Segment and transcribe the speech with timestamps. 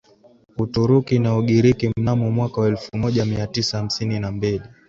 [0.57, 4.63] Uturuki na Ugiriki Mnamo mwaka wa elfumoja miatisa hamsini na mbili